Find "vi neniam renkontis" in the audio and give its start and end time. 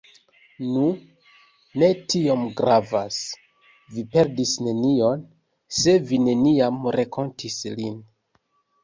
6.09-7.59